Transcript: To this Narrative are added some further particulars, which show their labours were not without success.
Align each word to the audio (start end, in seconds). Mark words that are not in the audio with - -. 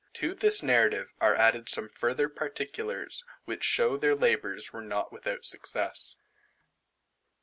To 0.13 0.33
this 0.33 0.63
Narrative 0.63 1.13
are 1.21 1.35
added 1.35 1.69
some 1.69 1.87
further 1.87 2.27
particulars, 2.27 3.23
which 3.45 3.63
show 3.63 3.97
their 3.97 4.15
labours 4.15 4.73
were 4.73 4.81
not 4.81 5.13
without 5.13 5.45
success. 5.45 6.15